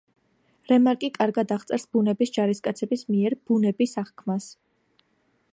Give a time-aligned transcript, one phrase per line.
[0.71, 4.53] რემარკი კარგად აღწერს ბუნების ჯარისკაცების მიერ ბუნების აღქმას.